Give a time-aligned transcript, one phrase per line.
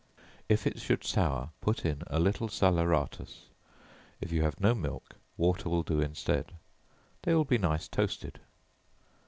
[0.49, 3.49] If it should sour, put in a little salaeratus.
[4.19, 6.53] If you have no milk, water will do instead.
[7.21, 8.39] They will be nice toasted.